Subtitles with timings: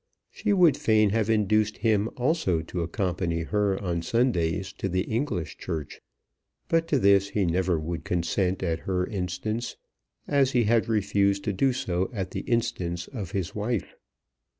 [0.31, 5.59] She would fain have induced him also to accompany her on Sundays to the English
[5.59, 6.01] Church.
[6.67, 9.77] But to this he never would consent at her instance,
[10.27, 13.93] as he had refused to do so at the instance of his wife.